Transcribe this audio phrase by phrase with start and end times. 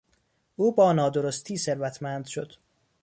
[0.55, 2.53] او با نادرستی ثروتمند شد.